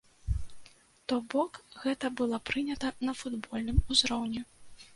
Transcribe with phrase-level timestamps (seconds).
[1.11, 4.47] То бок гэта было прынята на футбольным узроўні.